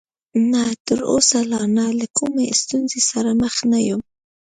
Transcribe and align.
نه، 0.51 0.63
تر 0.87 0.99
اوسه 1.11 1.39
لا 1.51 1.61
نه، 1.75 1.85
له 1.99 2.07
کومې 2.17 2.45
ستونزې 2.61 3.01
سره 3.09 3.29
مخ 3.41 3.55
نه 3.71 3.79
یم. 3.87 4.01